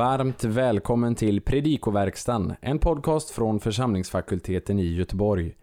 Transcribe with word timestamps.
varmt 0.00 0.44
välkommen 0.44 1.14
till 1.14 1.40
Predikoverkstan, 1.40 2.54
en 2.60 2.78
podcast 2.78 3.30
från 3.30 3.60
församlingsfakulteten 3.60 4.78
i 4.78 4.94
Göteborg. 4.94 5.54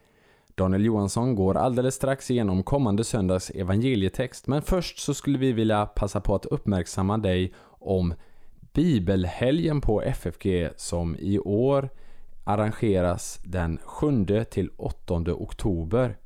Daniel 0.56 0.86
Johansson 0.86 1.36
går 1.36 1.58
alldeles 1.58 1.96
strax 1.96 2.32
igenom 2.32 2.64
kommande 2.64 3.04
söndags 3.04 3.50
evangelietext, 3.50 4.48
men 4.48 4.62
först 4.62 5.00
så 5.00 5.14
skulle 5.14 5.38
vi 5.38 5.52
vilja 5.52 5.86
passa 5.86 6.22
på 6.22 6.36
att 6.36 6.46
uppmärksamma 6.46 7.18
dig 7.18 7.54
om 7.70 8.14
Bibelhelgen 8.74 9.82
på 9.82 10.02
FFG 10.02 10.70
som 10.76 11.16
i 11.20 11.40
år 11.40 11.90
arrangeras 12.44 13.40
den 13.44 13.80
7 13.84 14.26
till 14.50 14.70
8 14.78 15.16
oktober. 15.16 16.18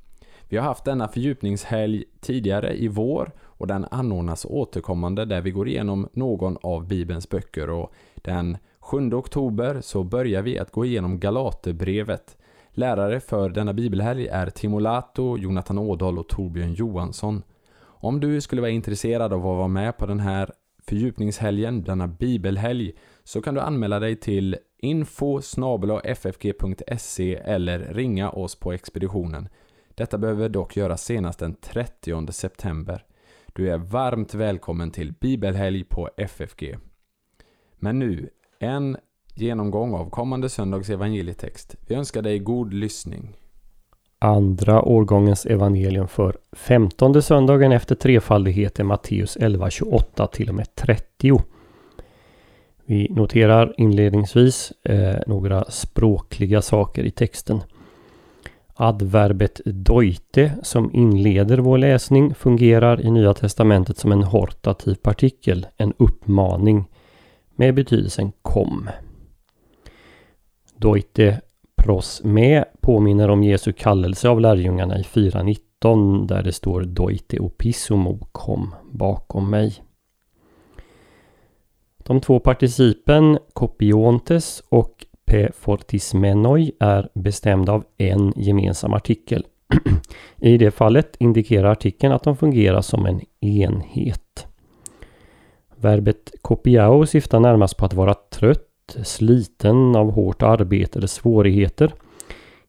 Vi 0.52 0.58
har 0.58 0.64
haft 0.64 0.86
denna 0.86 1.08
fördjupningshelg 1.08 2.04
tidigare 2.20 2.78
i 2.78 2.88
vår 2.88 3.32
och 3.42 3.68
den 3.68 3.86
anordnas 3.92 4.46
återkommande 4.46 5.26
där 5.26 5.42
vi 5.42 5.52
går 5.52 5.68
igenom 5.68 6.09
någon 6.14 6.58
av 6.62 6.88
Bibelns 6.88 7.30
böcker 7.30 7.70
och 7.70 7.94
den 8.16 8.58
7 8.80 9.14
oktober 9.14 9.82
så 9.82 10.04
börjar 10.04 10.42
vi 10.42 10.59
att 10.59 10.72
gå 10.72 10.86
igenom 10.86 11.20
Galaterbrevet. 11.20 12.38
Lärare 12.72 13.20
för 13.20 13.50
denna 13.50 13.73
bibelhelg 13.73 14.28
är 14.28 14.50
Timo 14.50 14.80
Lato, 14.80 15.38
Jonathan 15.38 15.78
Ådahl 15.78 16.20
och 16.20 16.28
Torbjörn 16.28 16.73
Johansson. 16.73 17.44
Om 17.84 18.20
du 18.20 18.42
skulle 18.42 18.62
vara 18.62 18.72
intresserad 18.72 19.34
av 19.34 19.40
att 19.40 19.58
vara 19.58 19.68
med 19.68 19.98
på 19.98 20.06
den 20.06 20.20
här 20.20 20.52
fördjupningshelgen, 20.88 21.84
denna 21.84 22.08
bibelhelg, 22.08 22.92
så 23.23 23.42
kan 23.42 23.54
du 23.54 23.62
anmäla 23.62 24.00
dig 24.00 24.16
till 24.16 24.58
info 24.78 25.42
ffg.se 26.04 27.36
eller 27.36 27.80
ringa 27.80 28.30
oss 28.30 28.56
på 28.56 28.72
expeditionen. 28.72 29.50
Detta 29.95 30.17
behöver 30.17 30.50
dock 30.50 30.78
göras 30.78 31.03
senast 31.03 31.39
den 31.39 31.56
30 31.56 32.31
september. 32.31 33.06
Du 33.53 33.72
är 33.72 33.78
varmt 33.78 34.34
välkommen 34.34 34.92
till 34.92 35.14
bibelhelg 35.14 35.84
på 35.84 36.09
FFG. 36.17 36.78
Men 37.80 38.00
nu, 38.00 38.30
en 38.59 38.97
genomgång 39.36 39.94
av 39.94 40.09
kommande 40.09 40.50
söndags 40.50 40.89
evangelietext. 40.89 41.75
Vi 41.88 41.95
önskar 41.95 42.22
dig 42.22 42.39
god 42.39 42.73
lyssning. 42.73 43.38
Andra 44.19 44.81
årgångens 44.81 45.45
evangelium 45.45 46.08
för 46.08 46.38
femtonde 46.52 47.22
söndagen 47.22 47.72
efter 47.72 47.95
trefaldighet 47.95 48.80
är 48.80 48.84
Matteus 48.84 49.38
11, 49.38 49.69
28 49.69 50.28
till 50.28 50.50
och 50.50 50.56
med 50.56 50.75
30. 50.75 51.42
Vi 52.86 53.08
noterar 53.09 53.73
inledningsvis 53.78 54.73
eh, 54.84 55.19
några 55.28 55.64
språkliga 55.64 56.62
saker 56.62 57.03
i 57.03 57.12
texten. 57.12 57.62
Adverbet 58.82 59.62
deute 59.66 60.52
som 60.64 60.94
inleder 60.94 61.58
vår 61.58 61.78
läsning 61.78 62.36
fungerar 62.36 63.02
i 63.02 63.12
Nya 63.12 63.34
Testamentet 63.34 63.98
som 63.98 64.12
en 64.12 64.24
hortativ 64.24 64.96
partikel, 64.96 65.68
en 65.78 65.94
uppmaning 65.98 66.86
med 67.56 67.76
betydelsen 67.76 68.32
kom. 68.42 68.90
Deute 70.76 71.42
pros 71.76 72.22
ME 72.24 72.66
påminner 72.82 73.30
om 73.30 73.44
Jesu 73.44 73.74
kallelse 73.74 74.30
av 74.30 74.42
lärjungarna 74.42 75.00
i 75.00 75.04
4.19 75.04 76.28
där 76.28 76.44
det 76.44 76.52
står 76.52 76.82
Deute 76.82 77.40
opisomo 77.40 78.28
kom 78.32 78.76
bakom 78.92 79.50
mig. 79.50 79.84
De 81.98 82.22
två 82.22 82.40
participen 82.40 83.40
kopiontes 83.54 84.64
och 84.70 85.06
P. 85.32 85.50
fortismenoi 85.54 86.72
är 86.80 87.10
bestämda 87.14 87.72
av 87.72 87.84
en 87.98 88.34
gemensam 88.36 88.94
artikel. 88.94 89.46
I 90.38 90.58
det 90.58 90.72
fallet 90.72 91.16
indikerar 91.20 91.72
artikeln 91.72 92.14
att 92.14 92.24
de 92.24 92.38
fungerar 92.38 92.81
som 92.81 93.06
en 93.06 93.22
enhet. 93.40 94.47
Verbet 95.75 96.31
kopiao 96.41 97.06
syftar 97.06 97.40
närmast 97.40 97.78
på 97.78 97.86
att 97.86 97.94
vara 97.94 98.14
trött, 98.14 98.97
sliten 99.03 99.96
av 99.96 100.12
hårt 100.12 100.41
arbete 100.41 101.00
eller 101.00 101.08
svårigheter. 101.08 101.94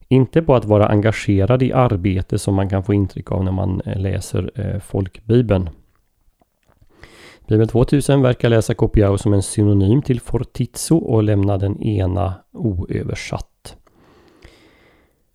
Inte 0.09 0.43
på 0.43 0.55
att 0.55 0.65
vara 0.65 0.87
engagerad 0.87 1.63
i 1.63 1.73
arbete 1.73 2.39
som 2.39 2.55
man 2.55 2.69
kan 2.69 2.85
få 2.85 2.95
intryck 2.95 3.33
av 3.33 3.45
när 3.45 3.53
man 3.53 3.81
eh, 3.85 4.01
läser 4.01 4.51
eh, 4.55 4.81
folkbibeln. 4.81 5.71
Bibel 7.53 7.69
2000 7.69 8.23
verkar 8.23 8.49
läsa 8.49 8.75
Copiao 8.75 9.19
som 9.19 9.33
en 9.33 9.43
synonym 9.43 10.03
till 10.03 10.21
fortizzo 10.21 10.97
och 10.97 11.23
lämna 11.23 11.59
den 11.59 11.83
ena 11.83 12.35
oöversatt. 12.53 13.77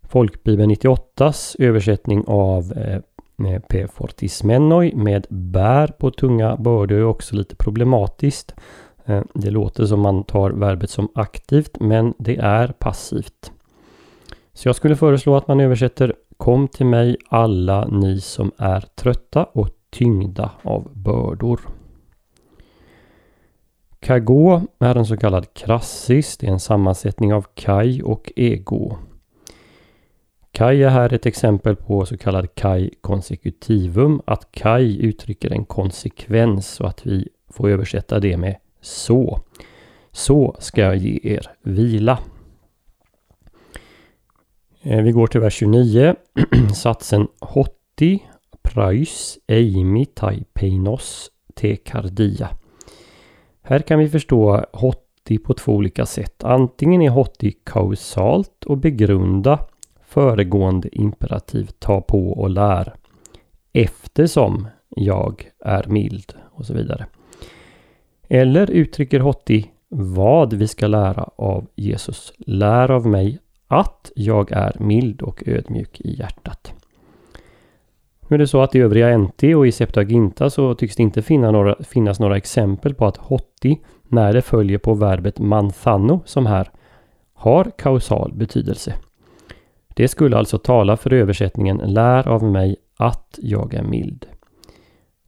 Folkbibeln 0.02 0.70
98s 0.70 1.56
översättning 1.58 2.24
av 2.26 2.72
eh, 2.72 3.00
eh, 3.52 3.60
P. 3.68 3.86
Fortismenoi 3.88 4.94
med 4.94 5.26
bär 5.30 5.86
på 5.86 6.10
tunga 6.10 6.56
bördor 6.56 6.98
är 6.98 7.04
också 7.04 7.36
lite 7.36 7.56
problematiskt. 7.56 8.54
Eh, 9.04 9.22
det 9.34 9.50
låter 9.50 9.86
som 9.86 10.00
man 10.00 10.24
tar 10.24 10.50
verbet 10.50 10.90
som 10.90 11.08
aktivt 11.14 11.80
men 11.80 12.14
det 12.18 12.36
är 12.36 12.68
passivt. 12.68 13.52
Så 14.52 14.68
jag 14.68 14.76
skulle 14.76 14.96
föreslå 14.96 15.36
att 15.36 15.48
man 15.48 15.60
översätter 15.60 16.14
Kom 16.36 16.68
till 16.68 16.86
mig 16.86 17.16
alla 17.28 17.86
ni 17.86 18.20
som 18.20 18.52
är 18.56 18.80
trötta 18.80 19.44
och 19.44 19.68
tyngda 19.90 20.50
av 20.62 20.90
bördor. 20.94 21.77
Kago 24.00 24.60
är 24.78 24.94
en 24.94 25.06
så 25.06 25.16
kallad 25.16 25.54
krassis. 25.54 26.36
Det 26.36 26.46
är 26.46 26.50
en 26.50 26.60
sammansättning 26.60 27.34
av 27.34 27.46
kaj 27.54 28.02
och 28.02 28.32
ego. 28.36 28.96
Kaj 30.52 30.82
är 30.82 30.88
här 30.88 31.12
ett 31.12 31.26
exempel 31.26 31.76
på 31.76 32.06
så 32.06 32.18
kallad 32.18 32.54
kaj 32.54 32.90
konsekutivum. 33.00 34.22
Att 34.26 34.52
kaj 34.52 35.06
uttrycker 35.06 35.52
en 35.52 35.64
konsekvens 35.64 36.80
och 36.80 36.88
att 36.88 37.06
vi 37.06 37.28
får 37.48 37.68
översätta 37.68 38.20
det 38.20 38.36
med 38.36 38.56
så. 38.80 39.40
Så 40.12 40.56
ska 40.58 40.80
jag 40.80 40.96
ge 40.96 41.20
er 41.22 41.50
vila. 41.62 42.18
Eh, 44.82 45.02
vi 45.02 45.12
går 45.12 45.26
till 45.26 45.40
vers 45.40 45.54
29. 45.54 46.14
Satsen 46.74 47.28
hotti 47.40 48.22
Prajs, 48.62 49.38
eimi 49.48 50.06
tai 50.06 50.44
peinos 50.54 51.30
te 51.54 51.76
kardia. 51.76 52.48
Här 53.68 53.78
kan 53.78 53.98
vi 53.98 54.08
förstå 54.08 54.64
hotti 54.72 55.38
på 55.38 55.54
två 55.54 55.72
olika 55.72 56.06
sätt. 56.06 56.44
Antingen 56.44 57.02
är 57.02 57.10
hotti 57.10 57.50
kausalt 57.64 58.64
och 58.64 58.78
begrunda 58.78 59.58
föregående 60.06 60.96
imperativ 60.98 61.70
ta 61.78 62.00
på 62.00 62.30
och 62.32 62.50
lär. 62.50 62.94
Eftersom 63.72 64.68
jag 64.88 65.50
är 65.64 65.86
mild 65.88 66.32
och 66.50 66.66
så 66.66 66.74
vidare. 66.74 67.06
Eller 68.28 68.70
uttrycker 68.70 69.20
hotti 69.20 69.70
vad 69.88 70.52
vi 70.52 70.68
ska 70.68 70.86
lära 70.86 71.30
av 71.36 71.66
Jesus. 71.74 72.32
Lär 72.38 72.90
av 72.90 73.06
mig 73.06 73.38
att 73.66 74.12
jag 74.16 74.52
är 74.52 74.76
mild 74.78 75.22
och 75.22 75.42
ödmjuk 75.46 76.00
i 76.00 76.18
hjärtat. 76.18 76.77
Nu 78.28 78.34
är 78.34 78.38
det 78.38 78.46
så 78.46 78.62
att 78.62 78.74
i 78.74 78.78
övriga 78.78 79.18
NT 79.18 79.42
och 79.56 79.66
i 79.66 79.72
Septuaginta 79.72 80.50
så 80.50 80.74
tycks 80.74 80.96
det 80.96 81.02
inte 81.02 81.22
finna 81.22 81.50
några, 81.50 81.76
finnas 81.80 82.20
några 82.20 82.36
exempel 82.36 82.94
på 82.94 83.06
att 83.06 83.16
hotti, 83.16 83.80
när 84.08 84.32
det 84.32 84.42
följer 84.42 84.78
på 84.78 84.94
verbet 84.94 85.38
manthano 85.38 86.20
som 86.24 86.46
här, 86.46 86.70
har 87.34 87.70
kausal 87.78 88.32
betydelse. 88.34 88.94
Det 89.88 90.08
skulle 90.08 90.36
alltså 90.36 90.58
tala 90.58 90.96
för 90.96 91.12
översättningen 91.12 91.76
Lär 91.76 92.28
av 92.28 92.44
mig 92.44 92.76
att 92.96 93.38
jag 93.42 93.74
är 93.74 93.82
mild. 93.82 94.26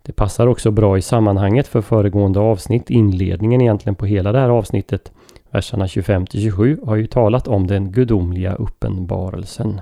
Det 0.02 0.12
passar 0.12 0.46
också 0.46 0.70
bra 0.70 0.98
i 0.98 1.02
sammanhanget 1.02 1.68
för 1.68 1.80
föregående 1.80 2.40
avsnitt, 2.40 2.90
inledningen 2.90 3.60
egentligen 3.60 3.94
på 3.94 4.06
hela 4.06 4.32
det 4.32 4.38
här 4.38 4.48
avsnittet, 4.48 5.12
verserna 5.50 5.88
25 5.88 6.26
27, 6.26 6.78
har 6.86 6.96
ju 6.96 7.06
talat 7.06 7.48
om 7.48 7.66
den 7.66 7.92
gudomliga 7.92 8.54
uppenbarelsen. 8.54 9.80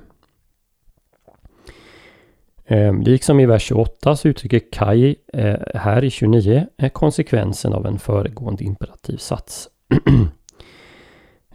Eh, 2.70 2.98
liksom 2.98 3.40
i 3.40 3.46
vers 3.46 3.62
28 3.62 4.16
så 4.16 4.28
uttrycker 4.28 4.60
Kai 4.72 5.16
eh, 5.32 5.56
här 5.74 6.04
i 6.04 6.10
29 6.10 6.66
eh, 6.78 6.90
konsekvensen 6.90 7.72
av 7.72 7.86
en 7.86 7.98
föregående 7.98 8.64
imperativ 8.64 9.16
sats. 9.16 9.68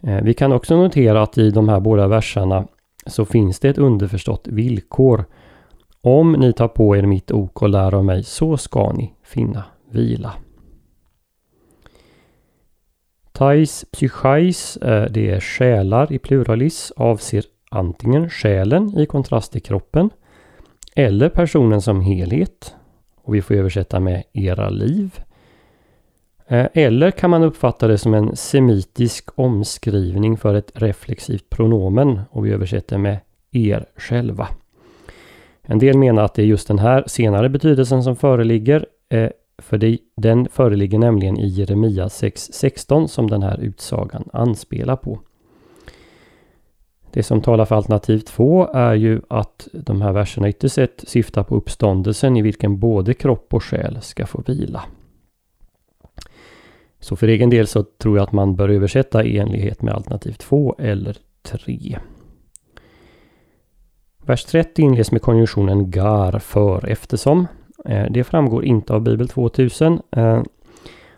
Eh, 0.06 0.22
vi 0.22 0.34
kan 0.34 0.52
också 0.52 0.76
notera 0.76 1.22
att 1.22 1.38
i 1.38 1.50
de 1.50 1.68
här 1.68 1.80
båda 1.80 2.08
verserna 2.08 2.66
så 3.06 3.24
finns 3.24 3.60
det 3.60 3.68
ett 3.68 3.78
underförstått 3.78 4.48
villkor. 4.48 5.24
Om 6.00 6.32
ni 6.32 6.52
tar 6.52 6.68
på 6.68 6.96
er 6.96 7.02
mitt 7.02 7.30
ok 7.30 7.62
och 7.62 7.68
lär 7.68 7.94
av 7.94 8.04
mig 8.04 8.22
så 8.22 8.56
ska 8.56 8.92
ni 8.92 9.14
finna 9.22 9.64
vila. 9.90 10.32
Tais 13.32 13.84
psychais, 13.92 14.76
eh, 14.76 15.10
det 15.10 15.30
är 15.30 15.40
själar 15.40 16.12
i 16.12 16.18
pluralis, 16.18 16.92
avser 16.96 17.44
antingen 17.70 18.30
själen 18.30 18.98
i 18.98 19.06
kontrast 19.06 19.52
till 19.52 19.62
kroppen 19.62 20.10
eller 20.94 21.28
personen 21.28 21.80
som 21.80 22.00
helhet. 22.00 22.74
Och 23.22 23.34
vi 23.34 23.42
får 23.42 23.54
översätta 23.54 24.00
med 24.00 24.22
era 24.32 24.68
liv. 24.68 25.20
Eh, 26.46 26.66
eller 26.72 27.10
kan 27.10 27.30
man 27.30 27.42
uppfatta 27.42 27.88
det 27.88 27.98
som 27.98 28.14
en 28.14 28.36
semitisk 28.36 29.30
omskrivning 29.34 30.36
för 30.36 30.54
ett 30.54 30.70
reflexivt 30.74 31.50
pronomen 31.50 32.20
och 32.30 32.46
vi 32.46 32.52
översätter 32.52 32.98
med 32.98 33.18
er 33.50 33.86
själva. 33.96 34.48
En 35.62 35.78
del 35.78 35.98
menar 35.98 36.24
att 36.24 36.34
det 36.34 36.42
är 36.42 36.46
just 36.46 36.68
den 36.68 36.78
här 36.78 37.04
senare 37.06 37.48
betydelsen 37.48 38.02
som 38.02 38.16
föreligger. 38.16 38.86
Eh, 39.08 39.30
för 39.58 39.98
den 40.16 40.48
föreligger 40.48 40.98
nämligen 40.98 41.38
i 41.38 41.46
Jeremia 41.48 42.08
6.16 42.08 43.06
som 43.06 43.30
den 43.30 43.42
här 43.42 43.60
utsagan 43.60 44.28
anspelar 44.32 44.96
på. 44.96 45.20
Det 47.14 47.22
som 47.22 47.40
talar 47.40 47.64
för 47.64 47.76
alternativ 47.76 48.18
2 48.18 48.68
är 48.74 48.94
ju 48.94 49.20
att 49.28 49.68
de 49.72 50.02
här 50.02 50.12
verserna 50.12 50.48
ytterst 50.48 50.74
sett 50.74 51.04
syftar 51.06 51.42
på 51.42 51.56
uppståndelsen 51.56 52.36
i 52.36 52.42
vilken 52.42 52.78
både 52.78 53.14
kropp 53.14 53.54
och 53.54 53.64
själ 53.64 53.98
ska 54.02 54.26
få 54.26 54.42
vila. 54.46 54.84
Så 57.00 57.16
för 57.16 57.28
egen 57.28 57.50
del 57.50 57.66
så 57.66 57.82
tror 57.82 58.16
jag 58.16 58.24
att 58.24 58.32
man 58.32 58.56
bör 58.56 58.68
översätta 58.68 59.24
i 59.24 59.38
enlighet 59.38 59.82
med 59.82 59.94
alternativ 59.94 60.32
2 60.32 60.76
eller 60.78 61.16
3. 61.42 61.98
Vers 64.24 64.44
30 64.44 64.82
inleds 64.82 65.12
med 65.12 65.22
konjunktionen 65.22 65.90
gar 65.90 66.38
för 66.38 66.88
eftersom. 66.88 67.46
Eh, 67.84 68.06
det 68.10 68.24
framgår 68.24 68.64
inte 68.64 68.94
av 68.94 69.00
Bibel 69.00 69.28
2000. 69.28 70.00
Eh, 70.10 70.42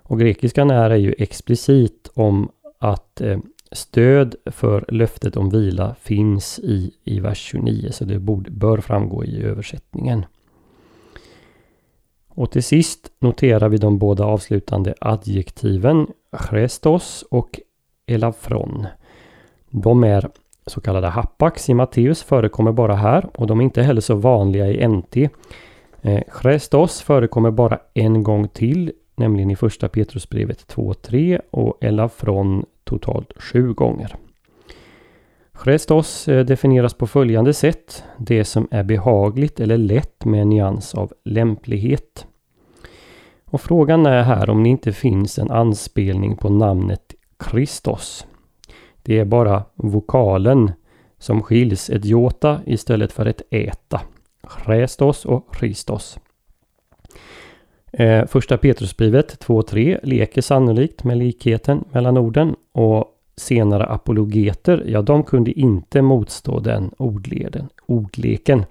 och 0.03 0.21
grekiskan 0.21 0.71
är 0.71 0.95
ju 0.95 1.15
explicit 1.19 2.11
om 2.15 2.51
att 2.79 3.21
eh, 3.21 3.39
stöd 3.77 4.35
för 4.47 4.85
löftet 4.89 5.37
om 5.37 5.51
vila 5.51 5.95
finns 6.01 6.59
i, 6.59 6.95
i 7.05 7.21
vers 7.21 7.39
29 7.39 7.89
så 7.93 8.05
det 8.05 8.19
borde, 8.19 8.51
bör 8.51 8.79
framgå 8.79 9.25
i 9.25 9.43
översättningen. 9.43 10.27
Och 12.29 12.51
till 12.51 12.63
sist 12.63 13.13
noterar 13.19 13.69
vi 13.69 13.77
de 13.77 13.99
båda 13.99 14.25
avslutande 14.25 14.95
adjektiven 15.01 16.07
Chrestos 16.33 17.25
och 17.31 17.61
elafron. 18.07 18.87
De 19.71 20.05
är 20.05 20.31
så 20.67 20.81
kallade 20.81 21.09
hapax 21.09 21.69
i 21.69 21.75
Matteus 21.75 22.23
förekommer 22.23 22.73
bara 22.73 22.95
här 22.95 23.29
och 23.35 23.47
de 23.47 23.61
är 23.61 23.65
inte 23.65 23.83
heller 23.83 24.01
så 24.01 24.15
vanliga 24.15 24.67
i 24.67 24.89
NT. 24.89 25.17
Eh, 26.03 26.23
Chrestos 26.29 27.03
förekommer 27.03 27.51
bara 27.51 27.79
en 27.95 28.23
gång 28.23 28.49
till, 28.49 28.93
nämligen 29.17 29.51
i 29.51 29.57
första 29.57 29.89
Petrusbrevet 29.89 30.75
2.3 30.75 31.41
och 31.51 31.85
elafron 31.85 32.65
totalt 32.87 33.33
sju 33.37 33.73
gånger. 33.73 34.17
Chrestos 35.65 36.29
eh, 36.29 36.45
definieras 36.45 36.95
på 36.95 37.07
följande 37.07 37.55
sätt. 37.55 38.05
Det 38.19 38.45
som 38.45 38.69
är 38.71 38.83
behagligt 38.83 39.61
eller 39.61 39.79
lätt 39.79 40.25
med 40.25 40.43
en 40.43 40.49
nyans 40.49 40.95
av 40.95 41.13
lämplighet. 41.25 42.27
Och 43.45 43.61
frågan 43.61 44.07
är 44.07 44.23
här 44.23 44.51
om 44.51 44.63
det 44.63 44.69
inte 44.69 44.93
finns 44.93 45.39
en 45.39 45.51
anspelning 45.51 46.37
på 46.37 46.49
namnet 46.49 47.15
Christos. 47.51 48.27
Det 49.03 49.19
är 49.19 49.25
bara 49.25 49.65
vokalen 49.75 50.73
som 51.19 51.43
skiljs, 51.43 51.91
ett 51.91 52.05
jota 52.05 52.61
istället 52.67 53.13
för 53.13 53.27
ett 53.27 53.43
äta. 53.51 54.01
Chrestos 54.49 55.25
och 55.25 55.55
Christos. 55.59 56.19
Eh, 57.99 58.27
första 58.27 58.59
Petrusbrevet 58.59 59.39
2.3 59.47 60.01
leker 60.03 60.43
sannolikt 60.43 61.05
med 61.05 61.19
likheten 61.19 61.85
mellan 61.93 62.17
orden 62.17 62.57
och 62.73 63.05
senare 63.37 63.87
apologeter, 63.87 64.85
ja 64.87 65.03
de 65.03 65.23
kunde 65.23 65.53
inte 65.53 66.03
motstå 66.03 66.61
den 66.61 66.91
ordleden, 66.99 67.69
ordleken. 67.87 68.65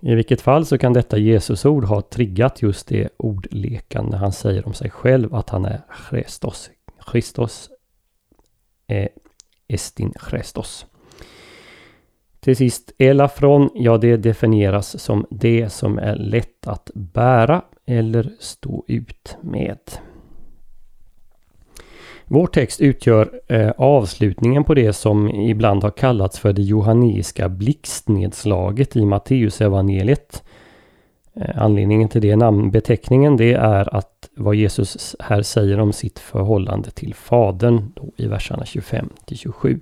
I 0.00 0.14
vilket 0.14 0.40
fall 0.40 0.66
så 0.66 0.78
kan 0.78 0.92
detta 0.92 1.18
Jesusord 1.18 1.84
ha 1.84 2.02
triggat 2.02 2.62
just 2.62 2.86
det 2.88 3.08
ordlekan 3.16 4.06
när 4.10 4.18
han 4.18 4.32
säger 4.32 4.66
om 4.66 4.74
sig 4.74 4.90
själv 4.90 5.34
att 5.34 5.50
han 5.50 5.64
är 5.64 5.80
Christos. 6.10 6.70
Christos 7.10 7.70
är 8.86 9.08
estin 9.68 10.12
Christos. 10.30 10.86
Till 12.40 12.56
sist, 12.56 12.92
elafron, 12.98 13.70
ja 13.74 13.98
det 13.98 14.16
definieras 14.16 15.02
som 15.02 15.26
det 15.30 15.72
som 15.72 15.98
är 15.98 16.16
lätt 16.16 16.66
att 16.66 16.90
bära 16.94 17.62
eller 17.98 18.30
stå 18.38 18.84
ut 18.88 19.36
med. 19.40 19.78
Vår 22.24 22.46
text 22.46 22.80
utgör 22.80 23.40
eh, 23.48 23.70
avslutningen 23.70 24.64
på 24.64 24.74
det 24.74 24.92
som 24.92 25.28
ibland 25.28 25.82
har 25.82 25.90
kallats 25.90 26.38
för 26.38 26.52
det 26.52 26.62
johaneiska 26.62 27.48
blixtnedslaget 27.48 28.96
i 28.96 29.06
Matteusevangeliet. 29.06 30.42
Eh, 31.34 31.62
anledningen 31.62 32.08
till 32.08 32.22
det 32.22 32.36
namnbeteckningen 32.36 33.36
det 33.36 33.52
är 33.52 33.96
att 33.96 34.28
vad 34.36 34.54
Jesus 34.54 35.16
här 35.20 35.42
säger 35.42 35.80
om 35.80 35.92
sitt 35.92 36.18
förhållande 36.18 36.90
till 36.90 37.14
Fadern 37.14 37.92
då 37.94 38.12
i 38.16 38.26
verserna 38.26 38.64
25 38.64 39.08
till 39.24 39.38
27. 39.38 39.80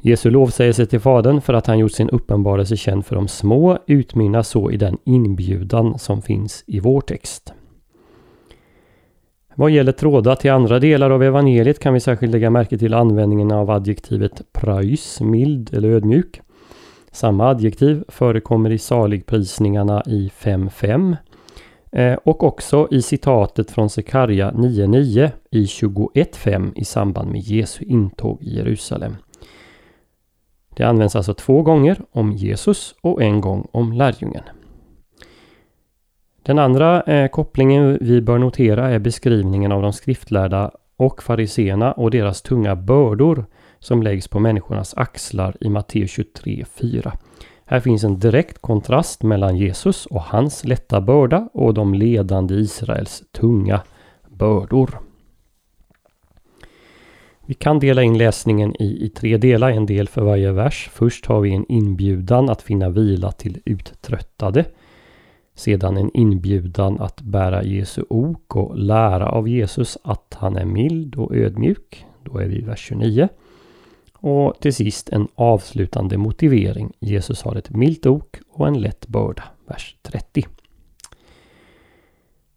Jesu 0.00 0.30
lovsägelse 0.30 0.86
till 0.86 1.00
Fadern 1.00 1.40
för 1.40 1.54
att 1.54 1.66
han 1.66 1.78
gjort 1.78 1.92
sin 1.92 2.10
uppenbarelse 2.10 2.76
känd 2.76 3.06
för 3.06 3.14
de 3.14 3.28
små 3.28 3.78
utmynnar 3.86 4.42
så 4.42 4.70
i 4.70 4.76
den 4.76 4.98
inbjudan 5.04 5.98
som 5.98 6.22
finns 6.22 6.64
i 6.66 6.80
vår 6.80 7.00
text. 7.00 7.52
Vad 9.54 9.70
gäller 9.70 9.92
trådar 9.92 10.34
till 10.34 10.50
andra 10.50 10.78
delar 10.78 11.10
av 11.10 11.22
evangeliet 11.22 11.78
kan 11.78 11.94
vi 11.94 12.00
särskilt 12.00 12.32
lägga 12.32 12.50
märke 12.50 12.78
till 12.78 12.94
användningen 12.94 13.52
av 13.52 13.70
adjektivet 13.70 14.42
praus, 14.52 15.20
mild 15.20 15.74
eller 15.74 15.88
ödmjuk. 15.88 16.40
Samma 17.12 17.48
adjektiv 17.48 18.04
förekommer 18.08 18.70
i 18.70 18.78
saligprisningarna 18.78 20.02
i 20.06 20.30
5.5 20.40 21.16
eh, 21.92 22.18
och 22.24 22.42
också 22.42 22.88
i 22.90 23.02
citatet 23.02 23.70
från 23.70 23.90
Sekarja 23.90 24.50
9.9 24.50 25.30
i 25.50 25.64
21.5 25.64 26.72
i 26.76 26.84
samband 26.84 27.30
med 27.30 27.40
Jesu 27.40 27.84
intåg 27.84 28.42
i 28.42 28.56
Jerusalem. 28.56 29.16
Det 30.78 30.84
används 30.84 31.16
alltså 31.16 31.34
två 31.34 31.62
gånger 31.62 32.00
om 32.12 32.32
Jesus 32.32 32.94
och 33.00 33.22
en 33.22 33.40
gång 33.40 33.68
om 33.72 33.92
lärjungen. 33.92 34.42
Den 36.42 36.58
andra 36.58 37.02
eh, 37.02 37.28
kopplingen 37.28 37.98
vi 38.00 38.20
bör 38.20 38.38
notera 38.38 38.88
är 38.88 38.98
beskrivningen 38.98 39.72
av 39.72 39.82
de 39.82 39.92
skriftlärda 39.92 40.70
och 40.96 41.22
fariseerna 41.22 41.92
och 41.92 42.10
deras 42.10 42.42
tunga 42.42 42.76
bördor 42.76 43.46
som 43.78 44.02
läggs 44.02 44.28
på 44.28 44.40
människornas 44.40 44.94
axlar 44.94 45.56
i 45.60 45.68
Matteus 45.68 46.18
23.4. 46.18 47.12
Här 47.66 47.80
finns 47.80 48.04
en 48.04 48.18
direkt 48.18 48.58
kontrast 48.58 49.22
mellan 49.22 49.56
Jesus 49.56 50.06
och 50.06 50.22
hans 50.22 50.64
lätta 50.64 51.00
börda 51.00 51.48
och 51.52 51.74
de 51.74 51.94
ledande 51.94 52.54
Israels 52.54 53.22
tunga 53.32 53.80
bördor. 54.28 55.07
Vi 57.48 57.54
kan 57.54 57.78
dela 57.78 58.02
in 58.02 58.18
läsningen 58.18 58.82
i, 58.82 59.04
i 59.04 59.08
tre 59.08 59.36
delar, 59.36 59.70
en 59.70 59.86
del 59.86 60.08
för 60.08 60.22
varje 60.22 60.52
vers. 60.52 60.90
Först 60.92 61.26
har 61.26 61.40
vi 61.40 61.54
en 61.54 61.64
inbjudan 61.68 62.50
att 62.50 62.62
finna 62.62 62.88
vila 62.88 63.32
till 63.32 63.60
uttröttade. 63.64 64.64
Sedan 65.54 65.96
en 65.96 66.16
inbjudan 66.16 67.00
att 67.00 67.20
bära 67.20 67.64
Jesu 67.64 68.04
ok 68.08 68.56
och 68.56 68.78
lära 68.78 69.28
av 69.28 69.48
Jesus 69.48 69.98
att 70.02 70.36
han 70.38 70.56
är 70.56 70.64
mild 70.64 71.14
och 71.14 71.36
ödmjuk. 71.36 72.06
Då 72.24 72.38
är 72.38 72.46
vi 72.46 72.58
i 72.58 72.60
vers 72.60 72.80
29. 72.80 73.28
Och 74.12 74.54
till 74.60 74.74
sist 74.74 75.08
en 75.08 75.28
avslutande 75.34 76.16
motivering. 76.16 76.92
Jesus 76.98 77.42
har 77.42 77.56
ett 77.56 77.70
milt 77.70 78.06
ok 78.06 78.36
och 78.48 78.68
en 78.68 78.80
lätt 78.80 79.06
börda. 79.06 79.44
Vers 79.66 79.96
30. 80.02 80.46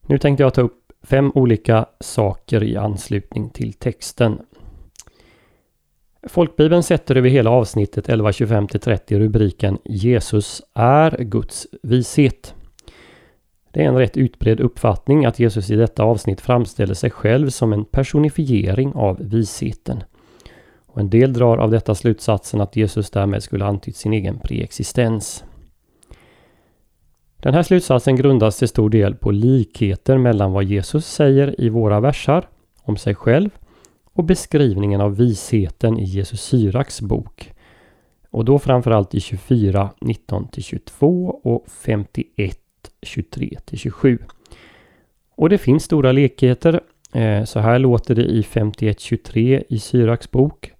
Nu 0.01 0.17
tänkte 0.17 0.43
jag 0.43 0.53
ta 0.53 0.61
upp 0.61 0.91
fem 1.03 1.31
olika 1.35 1.85
saker 1.99 2.63
i 2.63 2.77
anslutning 2.77 3.49
till 3.49 3.73
texten. 3.73 4.39
Folkbibeln 6.27 6.83
sätter 6.83 7.15
över 7.15 7.29
hela 7.29 7.49
avsnittet 7.49 8.07
11.25-30 8.07 9.19
rubriken 9.19 9.77
Jesus 9.85 10.61
är 10.73 11.17
Guds 11.23 11.67
vishet. 11.83 12.55
Det 13.71 13.83
är 13.83 13.87
en 13.87 13.97
rätt 13.97 14.17
utbredd 14.17 14.59
uppfattning 14.59 15.25
att 15.25 15.39
Jesus 15.39 15.69
i 15.69 15.75
detta 15.75 16.03
avsnitt 16.03 16.41
framställer 16.41 16.93
sig 16.93 17.09
själv 17.09 17.49
som 17.49 17.73
en 17.73 17.85
personifiering 17.85 18.93
av 18.95 19.17
visheten. 19.19 20.03
Och 20.85 20.99
en 20.99 21.09
del 21.09 21.33
drar 21.33 21.57
av 21.57 21.71
detta 21.71 21.95
slutsatsen 21.95 22.61
att 22.61 22.75
Jesus 22.75 23.09
därmed 23.09 23.43
skulle 23.43 23.65
antytt 23.65 23.95
sin 23.95 24.13
egen 24.13 24.39
preexistens. 24.39 25.43
Den 27.37 27.53
här 27.53 27.63
slutsatsen 27.63 28.15
grundas 28.15 28.57
till 28.57 28.67
stor 28.67 28.89
del 28.89 29.15
på 29.15 29.31
likheter 29.31 30.17
mellan 30.17 30.51
vad 30.51 30.63
Jesus 30.63 31.05
säger 31.05 31.61
i 31.61 31.69
våra 31.69 31.99
versar 31.99 32.47
om 32.83 32.97
sig 32.97 33.15
själv 33.15 33.49
och 34.21 34.25
beskrivningen 34.25 35.01
av 35.01 35.15
visheten 35.15 35.99
i 35.99 36.03
Jesus 36.03 36.41
Syraks 36.41 37.01
bok. 37.01 37.53
Och 38.29 38.45
då 38.45 38.59
framförallt 38.59 39.15
i 39.15 39.19
24, 39.19 39.91
19-22 39.99 41.27
och 41.43 41.65
51, 41.85 42.57
23-27. 43.01 44.19
Och 45.35 45.49
det 45.49 45.57
finns 45.57 45.83
stora 45.83 46.11
likheter. 46.11 46.81
Eh, 47.13 47.43
så 47.43 47.59
här 47.59 47.79
låter 47.79 48.15
det 48.15 48.23
i 48.23 48.41
51-23 48.41 49.63
i 49.69 49.79
Syraks 49.79 50.31
bok. 50.31 50.71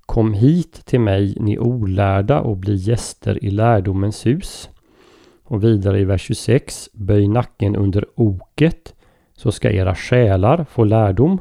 Kom 0.00 0.34
hit 0.34 0.86
till 0.86 1.00
mig 1.00 1.36
ni 1.40 1.58
olärda 1.58 2.40
och 2.40 2.56
bli 2.56 2.74
gäster 2.74 3.44
i 3.44 3.50
lärdomens 3.50 4.26
hus. 4.26 4.70
Och 5.44 5.64
vidare 5.64 6.00
i 6.00 6.04
vers 6.04 6.22
26. 6.22 6.88
Böj 6.92 7.28
nacken 7.28 7.76
under 7.76 8.04
oket 8.14 8.94
så 9.36 9.52
ska 9.52 9.70
era 9.70 9.94
själar 9.94 10.64
få 10.70 10.84
lärdom. 10.84 11.40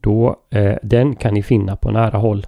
Då, 0.00 0.36
eh, 0.50 0.76
den 0.82 1.16
kan 1.16 1.34
ni 1.34 1.42
finna 1.42 1.76
på 1.76 1.90
nära 1.90 2.18
håll. 2.18 2.46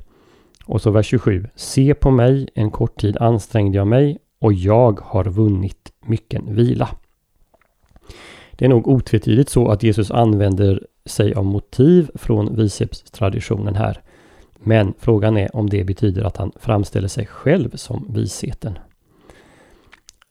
Och 0.67 0.83
så 0.83 0.91
vers 0.91 1.07
27. 1.07 1.47
Se 1.55 1.95
på 1.95 2.11
mig, 2.11 2.49
en 2.55 2.71
kort 2.71 3.01
tid 3.01 3.17
ansträngde 3.17 3.79
jag 3.79 3.87
mig 3.87 4.19
och 4.41 4.53
jag 4.53 5.01
har 5.01 5.25
vunnit 5.25 5.93
mycken 6.07 6.55
vila. 6.55 6.89
Det 8.53 8.65
är 8.65 8.69
nog 8.69 8.89
otvetydigt 8.89 9.51
så 9.51 9.69
att 9.69 9.83
Jesus 9.83 10.11
använder 10.11 10.87
sig 11.07 11.35
av 11.35 11.45
motiv 11.45 12.11
från 12.15 12.57
vishetstraditionen 12.57 13.75
här. 13.75 14.01
Men 14.59 14.95
frågan 14.99 15.37
är 15.37 15.57
om 15.57 15.71
det 15.71 15.85
betyder 15.85 16.23
att 16.23 16.37
han 16.37 16.53
framställer 16.57 17.09
sig 17.09 17.27
själv 17.27 17.71
som 17.77 18.07
visheten. 18.15 18.79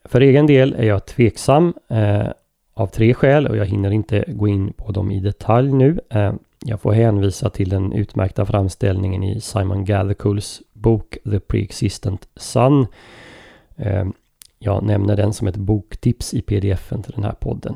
För 0.05 0.21
egen 0.21 0.47
del 0.47 0.73
är 0.73 0.83
jag 0.83 1.05
tveksam 1.05 1.73
eh, 1.89 2.27
av 2.73 2.87
tre 2.87 3.13
skäl 3.13 3.47
och 3.47 3.57
jag 3.57 3.65
hinner 3.65 3.91
inte 3.91 4.25
gå 4.27 4.47
in 4.47 4.73
på 4.73 4.91
dem 4.91 5.11
i 5.11 5.19
detalj 5.19 5.71
nu. 5.71 5.99
Eh, 6.09 6.33
jag 6.65 6.81
får 6.81 6.91
hänvisa 6.91 7.49
till 7.49 7.69
den 7.69 7.93
utmärkta 7.93 8.45
framställningen 8.45 9.23
i 9.23 9.41
Simon 9.41 9.85
Gathercools 9.85 10.61
bok 10.73 11.17
The 11.23 11.39
Pre-Existent 11.39 12.27
Sun. 12.35 12.87
Ehm, 13.77 14.13
jag 14.59 14.83
nämner 14.83 15.15
den 15.15 15.33
som 15.33 15.47
ett 15.47 15.55
boktips 15.55 16.33
i 16.33 16.41
pdf-en 16.41 17.03
till 17.03 17.13
den 17.15 17.23
här 17.23 17.35
podden. 17.39 17.75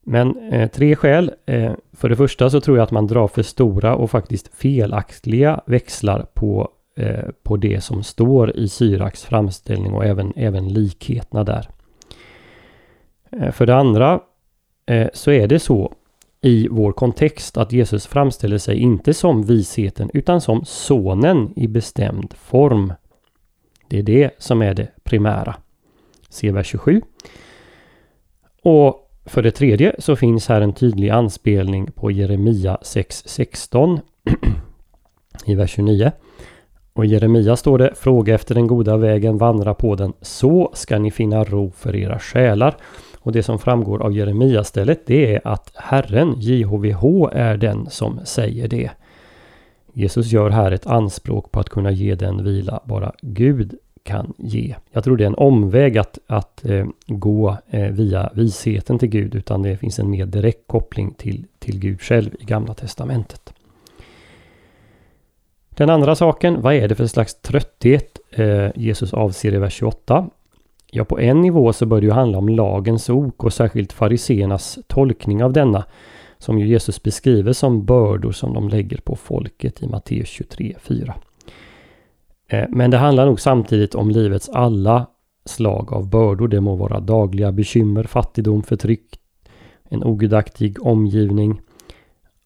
Men 0.00 0.52
eh, 0.52 0.70
tre 0.70 0.96
skäl. 0.96 1.32
Eh, 1.46 1.72
för 1.92 2.08
det 2.08 2.16
första 2.16 2.50
så 2.50 2.60
tror 2.60 2.76
jag 2.76 2.84
att 2.84 2.90
man 2.90 3.06
drar 3.06 3.28
för 3.28 3.42
stora 3.42 3.96
och 3.96 4.10
faktiskt 4.10 4.54
felaktiga 4.54 5.60
växlar 5.66 6.26
på, 6.34 6.68
eh, 6.96 7.24
på 7.42 7.56
det 7.56 7.80
som 7.80 8.02
står 8.02 8.56
i 8.56 8.68
Syraks 8.68 9.24
framställning 9.24 9.92
och 9.92 10.04
även, 10.04 10.32
även 10.36 10.68
likheterna 10.68 11.44
där. 11.44 11.68
Eh, 13.30 13.50
för 13.50 13.66
det 13.66 13.76
andra 13.76 14.20
eh, 14.86 15.08
så 15.12 15.30
är 15.30 15.48
det 15.48 15.58
så 15.58 15.92
i 16.44 16.68
vår 16.70 16.92
kontext 16.92 17.56
att 17.56 17.72
Jesus 17.72 18.06
framställer 18.06 18.58
sig 18.58 18.78
inte 18.78 19.14
som 19.14 19.42
visheten 19.42 20.10
utan 20.14 20.40
som 20.40 20.64
sonen 20.64 21.52
i 21.56 21.68
bestämd 21.68 22.34
form. 22.38 22.92
Det 23.88 23.98
är 23.98 24.02
det 24.02 24.30
som 24.38 24.62
är 24.62 24.74
det 24.74 24.88
primära. 25.04 25.56
Se 26.28 26.52
vers 26.52 26.66
27. 26.66 27.02
Och 28.62 29.10
för 29.24 29.42
det 29.42 29.50
tredje 29.50 29.94
så 29.98 30.16
finns 30.16 30.48
här 30.48 30.60
en 30.60 30.72
tydlig 30.72 31.10
anspelning 31.10 31.92
på 31.92 32.10
Jeremia 32.10 32.78
6.16 32.82 34.00
i 35.44 35.54
vers 35.54 35.70
29. 35.70 36.12
Och 36.92 37.04
i 37.04 37.08
Jeremia 37.08 37.56
står 37.56 37.78
det 37.78 37.94
Fråga 37.94 38.34
efter 38.34 38.54
den 38.54 38.66
goda 38.66 38.96
vägen, 38.96 39.38
vandra 39.38 39.74
på 39.74 39.94
den, 39.94 40.12
så 40.20 40.70
ska 40.74 40.98
ni 40.98 41.10
finna 41.10 41.44
ro 41.44 41.72
för 41.76 41.96
era 41.96 42.18
själar. 42.18 42.76
Och 43.24 43.32
det 43.32 43.42
som 43.42 43.58
framgår 43.58 44.02
av 44.02 44.12
Jeremia-stället 44.12 45.06
det 45.06 45.34
är 45.34 45.48
att 45.48 45.70
Herren, 45.74 46.34
JHVH, 46.38 47.28
är 47.32 47.56
den 47.56 47.90
som 47.90 48.20
säger 48.24 48.68
det. 48.68 48.90
Jesus 49.92 50.32
gör 50.32 50.50
här 50.50 50.72
ett 50.72 50.86
anspråk 50.86 51.52
på 51.52 51.60
att 51.60 51.68
kunna 51.68 51.90
ge 51.90 52.14
den 52.14 52.44
vila 52.44 52.80
bara 52.84 53.12
Gud 53.22 53.78
kan 54.02 54.34
ge. 54.38 54.74
Jag 54.92 55.04
tror 55.04 55.16
det 55.16 55.24
är 55.24 55.26
en 55.26 55.34
omväg 55.34 55.98
att, 55.98 56.18
att 56.26 56.64
eh, 56.64 56.86
gå 57.06 57.56
eh, 57.70 57.88
via 57.88 58.30
visheten 58.34 58.98
till 58.98 59.08
Gud 59.08 59.34
utan 59.34 59.62
det 59.62 59.76
finns 59.76 59.98
en 59.98 60.10
mer 60.10 60.26
direkt 60.26 60.66
koppling 60.66 61.14
till, 61.14 61.46
till 61.58 61.78
Gud 61.78 62.00
själv 62.00 62.30
i 62.40 62.44
Gamla 62.44 62.74
Testamentet. 62.74 63.54
Den 65.70 65.90
andra 65.90 66.14
saken, 66.14 66.60
vad 66.60 66.74
är 66.74 66.88
det 66.88 66.94
för 66.94 67.06
slags 67.06 67.34
trötthet 67.34 68.18
eh, 68.30 68.70
Jesus 68.74 69.14
avser 69.14 69.54
i 69.54 69.58
vers 69.58 69.74
28? 69.74 70.30
Ja, 70.96 71.04
på 71.04 71.20
en 71.20 71.40
nivå 71.40 71.72
så 71.72 71.86
bör 71.86 72.00
det 72.00 72.06
ju 72.06 72.12
handla 72.12 72.38
om 72.38 72.48
lagens 72.48 73.10
ok 73.10 73.44
och 73.44 73.52
särskilt 73.52 73.92
fariseernas 73.92 74.78
tolkning 74.86 75.44
av 75.44 75.52
denna 75.52 75.84
som 76.38 76.58
ju 76.58 76.66
Jesus 76.66 77.02
beskriver 77.02 77.52
som 77.52 77.84
bördor 77.84 78.32
som 78.32 78.54
de 78.54 78.68
lägger 78.68 78.96
på 78.96 79.16
folket 79.16 79.82
i 79.82 79.86
Matteus 79.86 80.28
23, 80.28 80.74
4. 80.80 81.14
Eh, 82.48 82.64
men 82.68 82.90
det 82.90 82.96
handlar 82.96 83.26
nog 83.26 83.40
samtidigt 83.40 83.94
om 83.94 84.10
livets 84.10 84.48
alla 84.48 85.06
slag 85.44 85.92
av 85.92 86.08
bördor. 86.08 86.48
Det 86.48 86.60
må 86.60 86.76
vara 86.76 87.00
dagliga 87.00 87.52
bekymmer, 87.52 88.04
fattigdom, 88.04 88.62
förtryck, 88.62 89.18
en 89.84 90.04
ogudaktig 90.04 90.86
omgivning. 90.86 91.60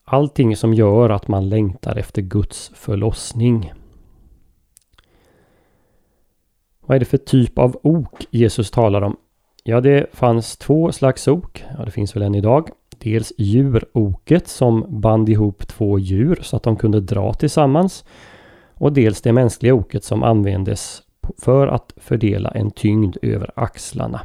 Allting 0.04 0.56
som 0.56 0.74
gör 0.74 1.10
att 1.10 1.28
man 1.28 1.48
längtar 1.48 1.96
efter 1.96 2.22
Guds 2.22 2.70
förlossning. 2.74 3.72
Vad 6.88 6.94
är 6.94 6.98
det 6.98 7.04
för 7.04 7.18
typ 7.18 7.58
av 7.58 7.80
ok 7.82 8.26
Jesus 8.30 8.70
talar 8.70 9.02
om? 9.02 9.16
Ja, 9.64 9.80
det 9.80 10.06
fanns 10.12 10.56
två 10.56 10.92
slags 10.92 11.28
ok. 11.28 11.64
Ja, 11.78 11.84
det 11.84 11.90
finns 11.90 12.16
väl 12.16 12.22
än 12.22 12.34
idag. 12.34 12.68
Dels 12.98 13.32
djuroket 13.38 14.48
som 14.48 15.00
band 15.00 15.28
ihop 15.28 15.66
två 15.68 15.98
djur 15.98 16.38
så 16.42 16.56
att 16.56 16.62
de 16.62 16.76
kunde 16.76 17.00
dra 17.00 17.34
tillsammans 17.34 18.04
och 18.74 18.92
dels 18.92 19.20
det 19.20 19.32
mänskliga 19.32 19.74
oket 19.74 20.04
som 20.04 20.22
användes 20.22 21.02
för 21.38 21.68
att 21.68 21.92
fördela 21.96 22.50
en 22.50 22.70
tyngd 22.70 23.16
över 23.22 23.50
axlarna. 23.56 24.20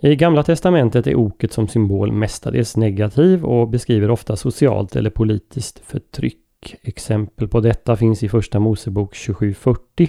I 0.00 0.16
Gamla 0.16 0.42
Testamentet 0.42 1.06
är 1.06 1.14
oket 1.14 1.52
som 1.52 1.68
symbol 1.68 2.12
mestadels 2.12 2.76
negativ 2.76 3.44
och 3.44 3.68
beskriver 3.68 4.10
ofta 4.10 4.36
socialt 4.36 4.96
eller 4.96 5.10
politiskt 5.10 5.78
förtryck. 5.78 6.38
Exempel 6.82 7.48
på 7.48 7.60
detta 7.60 7.96
finns 7.96 8.22
i 8.22 8.28
Första 8.28 8.60
Mosebok 8.60 9.16
2740, 9.16 10.08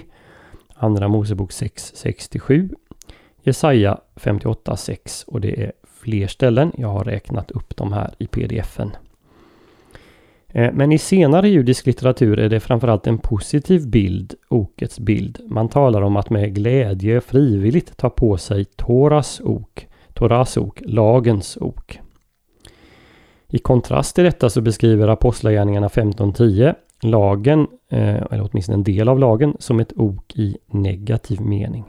Andra 0.74 1.08
Mosebok 1.08 1.52
667, 1.52 2.70
Jesaja 3.42 3.98
58.6 4.14 5.24
och 5.26 5.40
det 5.40 5.62
är 5.62 5.72
fler 5.84 6.26
ställen. 6.26 6.72
Jag 6.76 6.88
har 6.88 7.04
räknat 7.04 7.50
upp 7.50 7.76
dem 7.76 7.92
här 7.92 8.14
i 8.18 8.26
pdf-en. 8.26 8.90
Eh, 10.48 10.72
men 10.72 10.92
i 10.92 10.98
senare 10.98 11.48
judisk 11.48 11.86
litteratur 11.86 12.38
är 12.38 12.48
det 12.48 12.60
framförallt 12.60 13.06
en 13.06 13.18
positiv 13.18 13.88
bild, 13.88 14.34
okets 14.48 14.98
bild. 14.98 15.40
Man 15.48 15.68
talar 15.68 16.02
om 16.02 16.16
att 16.16 16.30
med 16.30 16.54
glädje 16.54 17.20
frivilligt 17.20 17.96
ta 17.96 18.10
på 18.10 18.36
sig 18.36 18.64
Toras 18.64 19.40
ok, 19.44 19.86
Toras 20.12 20.56
ok, 20.56 20.80
lagens 20.84 21.58
ok. 21.60 22.00
I 23.48 23.58
kontrast 23.58 24.14
till 24.14 24.24
detta 24.24 24.50
så 24.50 24.60
beskriver 24.60 25.08
Apostlagärningarna 25.08 25.88
15.10 25.88 26.74
lagen, 27.10 27.66
eh, 27.88 28.14
eller 28.14 28.48
åtminstone 28.50 28.76
en 28.76 28.84
del 28.84 29.08
av 29.08 29.18
lagen, 29.18 29.56
som 29.58 29.80
ett 29.80 29.92
ok 29.96 30.36
i 30.36 30.56
negativ 30.66 31.40
mening. 31.40 31.84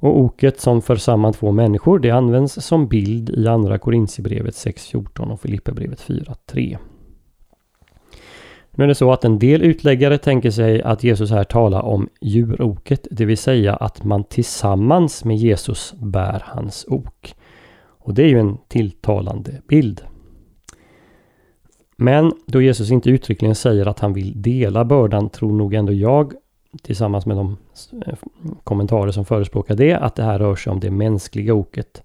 Och 0.00 0.20
oket 0.20 0.60
som 0.60 0.82
för 0.82 0.96
samman 0.96 1.32
två 1.32 1.52
människor 1.52 1.98
det 1.98 2.10
används 2.10 2.54
som 2.54 2.88
bild 2.88 3.30
i 3.30 3.48
Andra 3.48 3.78
Korintierbrevet 3.78 4.54
6.14 4.54 5.32
och 5.32 5.40
Filipperbrevet 5.40 6.00
4.3. 6.00 6.78
Nu 8.70 8.84
är 8.84 8.88
det 8.88 8.94
så 8.94 9.12
att 9.12 9.24
en 9.24 9.38
del 9.38 9.62
utläggare 9.62 10.18
tänker 10.18 10.50
sig 10.50 10.82
att 10.82 11.04
Jesus 11.04 11.30
här 11.30 11.44
talar 11.44 11.82
om 11.82 12.08
djuroket, 12.20 13.06
det 13.10 13.24
vill 13.24 13.38
säga 13.38 13.76
att 13.76 14.04
man 14.04 14.24
tillsammans 14.24 15.24
med 15.24 15.36
Jesus 15.36 15.94
bär 15.98 16.42
hans 16.46 16.84
ok. 16.88 17.34
Och 17.98 18.14
det 18.14 18.22
är 18.22 18.28
ju 18.28 18.40
en 18.40 18.58
tilltalande 18.68 19.62
bild. 19.68 20.02
Men 21.96 22.32
då 22.46 22.62
Jesus 22.62 22.90
inte 22.90 23.10
uttryckligen 23.10 23.54
säger 23.54 23.86
att 23.86 24.00
han 24.00 24.12
vill 24.12 24.42
dela 24.42 24.84
bördan 24.84 25.30
tror 25.30 25.52
nog 25.52 25.74
ändå 25.74 25.92
jag 25.92 26.32
tillsammans 26.82 27.26
med 27.26 27.36
de 27.36 27.56
eh, 28.06 28.14
kommentarer 28.64 29.10
som 29.10 29.24
förespråkar 29.24 29.74
det, 29.74 29.94
att 29.94 30.14
det 30.14 30.22
här 30.22 30.38
rör 30.38 30.56
sig 30.56 30.72
om 30.72 30.80
det 30.80 30.90
mänskliga 30.90 31.54
oket. 31.54 32.02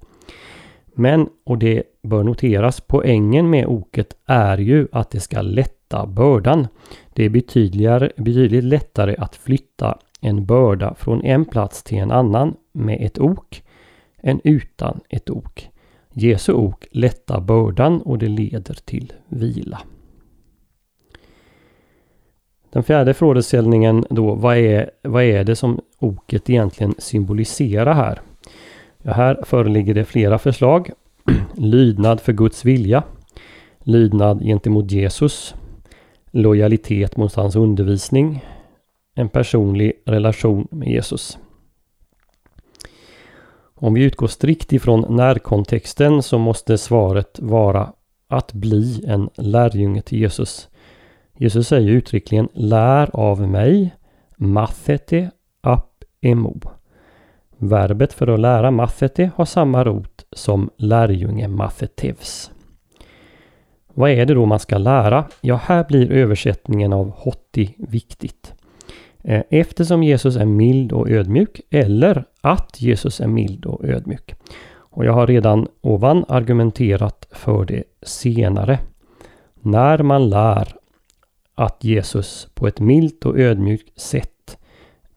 Men, 0.94 1.30
och 1.44 1.58
det 1.58 1.84
bör 2.04 2.24
noteras, 2.24 2.82
poängen 2.82 3.50
med 3.50 3.66
oket 3.66 4.16
är 4.26 4.58
ju 4.58 4.88
att 4.92 5.10
det 5.10 5.20
ska 5.20 5.42
lätta 5.42 6.06
bördan. 6.06 6.68
Det 7.14 7.26
är 7.26 7.30
betydligt 7.30 8.64
lättare 8.64 9.16
att 9.18 9.36
flytta 9.36 9.98
en 10.22 10.46
börda 10.46 10.96
från 10.96 11.24
en 11.24 11.46
plats 11.46 11.84
till 11.84 11.98
en 11.98 12.12
annan 12.12 12.56
med 12.72 12.98
ett 13.02 13.20
ok 13.20 13.64
än 14.18 14.42
utan 14.44 15.00
ett 15.10 15.30
ok. 15.30 15.71
Jesu 16.14 16.54
ok 16.54 16.86
lättar 16.92 17.42
bördan 17.42 18.02
och 18.02 18.18
det 18.18 18.28
leder 18.28 18.78
till 18.86 19.14
vila. 19.28 19.82
Den 22.72 22.84
fjärde 22.84 23.14
frågeställningen 23.14 24.06
då, 24.10 24.36
vad 24.36 24.58
är, 24.58 24.92
vad 25.04 25.24
är 25.24 25.44
det 25.44 25.56
som 25.56 25.80
oket 26.00 26.50
egentligen 26.50 26.96
symboliserar 26.98 27.94
här? 27.94 28.22
Ja, 29.04 29.14
här 29.14 29.44
föreligger 29.46 29.94
det 29.94 30.06
flera 30.06 30.40
förslag. 30.40 30.92
Lydnad 31.56 32.22
för 32.22 32.34
Guds 32.34 32.66
vilja. 32.66 33.04
Lydnad 33.80 34.42
gentemot 34.42 34.92
Jesus. 34.92 35.56
Lojalitet 36.32 37.18
mot 37.18 37.36
hans 37.36 37.56
undervisning. 37.56 38.46
En 39.16 39.30
personlig 39.30 39.94
relation 40.06 40.68
med 40.72 40.88
Jesus. 40.88 41.38
Om 43.84 43.94
vi 43.94 44.04
utgår 44.04 44.28
strikt 44.28 44.74
ifrån 44.74 45.16
närkontexten 45.16 46.24
så 46.24 46.38
måste 46.38 46.78
svaret 46.78 47.40
vara 47.40 47.94
att 48.28 48.54
bli 48.54 49.04
en 49.08 49.30
lärjunge 49.36 50.02
till 50.02 50.20
Jesus. 50.20 50.70
Jesus 51.38 51.68
säger 51.68 51.90
uttryckligen 51.90 52.50
lär 52.54 53.10
av 53.16 53.50
mig, 53.50 53.96
mathete 54.38 55.32
ap 55.62 56.04
emo. 56.22 56.60
Verbet 57.58 58.14
för 58.14 58.28
att 58.28 58.40
lära 58.40 58.72
mathete 58.72 59.32
har 59.36 59.46
samma 59.46 59.84
rot 59.84 60.26
som 60.32 60.70
lärjunge 60.78 61.48
mathetevs. 61.48 62.52
Vad 63.94 64.12
är 64.12 64.26
det 64.26 64.34
då 64.34 64.46
man 64.46 64.60
ska 64.60 64.78
lära? 64.78 65.26
Ja, 65.42 65.56
här 65.64 65.84
blir 65.84 66.12
översättningen 66.12 66.94
av 66.94 67.12
hotti 67.12 67.76
viktigt. 67.78 68.54
Eh, 69.24 69.44
eftersom 69.50 70.04
Jesus 70.04 70.36
är 70.36 70.46
mild 70.46 70.92
och 70.92 71.10
ödmjuk 71.10 71.62
eller 71.70 72.24
att 72.42 72.82
Jesus 72.82 73.22
är 73.22 73.28
mild 73.28 73.66
och 73.66 73.86
ödmjuk. 73.86 74.36
Och 74.74 75.06
jag 75.06 75.14
har 75.14 75.28
redan 75.28 75.68
ovan 75.82 76.26
argumenterat 76.28 77.28
för 77.32 77.66
det 77.66 77.84
senare. 78.02 78.80
När 79.62 80.04
man 80.04 80.30
lär 80.30 80.76
att 81.56 81.84
Jesus 81.84 82.48
på 82.54 82.68
ett 82.68 82.80
milt 82.80 83.26
och 83.26 83.40
ödmjukt 83.40 84.00
sätt 84.00 84.58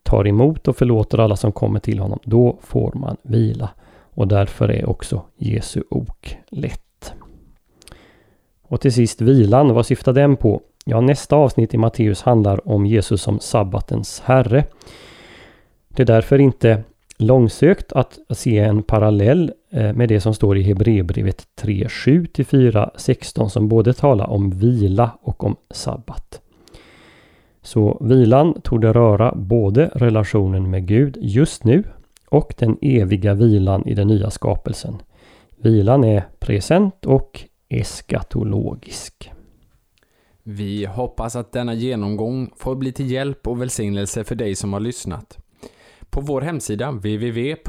tar 0.03 0.27
emot 0.27 0.69
och 0.69 0.77
förlåter 0.77 1.19
alla 1.19 1.37
som 1.37 1.53
kommer 1.53 1.81
till 1.81 1.99
honom, 1.99 2.19
då 2.25 2.59
får 2.63 2.93
man 2.95 3.17
vila. 3.23 3.71
Och 4.15 4.29
därför 4.29 4.69
är 4.71 4.89
också 4.89 5.23
Jesu 5.37 5.83
ok 5.91 6.37
lätt. 6.49 7.13
Och 8.63 8.81
till 8.81 8.93
sist 8.93 9.21
vilan, 9.21 9.75
vad 9.75 9.87
syftar 9.87 10.13
den 10.13 10.37
på? 10.37 10.63
Ja, 10.85 11.00
nästa 11.00 11.37
avsnitt 11.37 11.75
i 11.75 11.79
Matteus 11.79 12.23
handlar 12.23 12.69
om 12.69 12.87
Jesus 12.87 13.23
som 13.23 13.41
sabbatens 13.41 14.21
herre. 14.21 14.64
Det 15.88 16.03
är 16.03 16.07
därför 16.07 16.38
inte 16.38 16.83
långsökt 17.19 17.93
att 17.93 18.19
se 18.31 18.59
en 18.59 18.83
parallell 18.83 19.53
eh, 19.71 19.93
med 19.93 20.09
det 20.09 20.21
som 20.21 20.35
står 20.35 20.59
i 20.59 20.62
Hebreerbrevet 20.62 21.47
3.7 21.61 22.26
till 22.26 22.47
4.16 22.47 23.49
som 23.49 23.69
både 23.69 23.93
talar 23.93 24.31
om 24.31 24.50
vila 24.50 25.11
och 25.23 25.45
om 25.45 25.57
sabbat. 25.71 26.41
Så 27.62 27.99
vilan 28.00 28.61
tog 28.61 28.85
röra 28.85 29.35
både 29.35 29.91
relationen 29.95 30.71
med 30.71 30.87
Gud 30.87 31.17
just 31.21 31.64
nu 31.64 31.85
och 32.29 32.55
den 32.59 32.79
eviga 32.81 33.35
vilan 33.35 33.88
i 33.88 33.95
den 33.95 34.09
nya 34.09 34.31
skapelsen. 34.31 34.95
Vilan 35.57 36.05
är 36.05 36.25
present 36.38 37.07
och 37.07 37.45
eskatologisk. 37.69 39.34
Vi 40.47 40.85
hoppas 40.85 41.37
att 41.37 41.53
denna 41.53 41.75
genomgång 41.75 42.51
får 42.57 42.75
bli 42.75 42.93
till 42.93 43.11
hjälp 43.11 43.47
och 43.47 43.61
välsignelse 43.61 44.25
för 44.25 44.35
dig 44.35 44.55
som 44.55 44.73
har 44.73 44.81
lyssnat. 44.81 45.39
På 46.11 46.21
vår 46.21 46.41
hemsida 46.41 46.91
www.ffg.se 46.91 47.69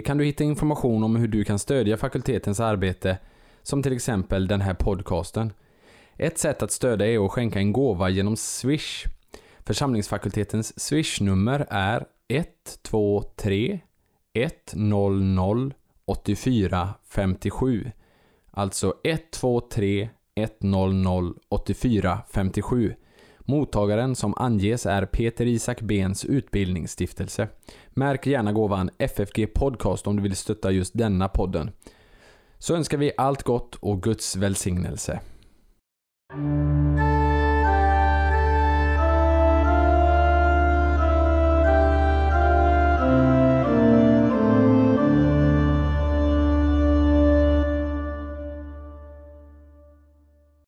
kan 0.00 0.18
du 0.18 0.24
hitta 0.24 0.44
information 0.44 1.04
om 1.04 1.16
hur 1.16 1.28
du 1.28 1.44
kan 1.44 1.58
stödja 1.58 1.96
fakultetens 1.96 2.60
arbete, 2.60 3.18
som 3.62 3.82
till 3.82 3.92
exempel 3.92 4.48
den 4.48 4.60
här 4.60 4.74
podcasten. 4.74 5.52
Ett 6.16 6.38
sätt 6.38 6.62
att 6.62 6.70
stödja 6.70 7.06
är 7.06 7.24
att 7.24 7.32
skänka 7.32 7.58
en 7.58 7.72
gåva 7.72 8.08
genom 8.08 8.36
Swish. 8.36 9.04
Församlingsfakultetens 9.60 10.80
Swish-nummer 10.80 11.66
är 11.70 12.04
123 12.28 13.80
100 14.34 15.70
84 16.04 16.94
57. 17.08 17.90
Alltså 18.50 18.94
123 19.04 20.08
100 20.36 21.34
84 21.48 22.18
57. 22.30 22.94
Mottagaren 23.38 24.16
som 24.16 24.34
anges 24.36 24.86
är 24.86 25.06
Peter 25.06 25.46
Isak 25.46 25.80
Bens 25.80 26.24
utbildningsstiftelse. 26.24 27.48
Märk 27.88 28.26
gärna 28.26 28.52
gåvan 28.52 28.90
FFG 28.98 29.46
Podcast 29.54 30.06
om 30.06 30.16
du 30.16 30.22
vill 30.22 30.36
stötta 30.36 30.70
just 30.70 30.98
denna 30.98 31.28
podden. 31.28 31.70
Så 32.58 32.74
önskar 32.76 32.98
vi 32.98 33.12
allt 33.16 33.42
gott 33.42 33.74
och 33.74 34.02
Guds 34.02 34.36
välsignelse. 34.36 35.20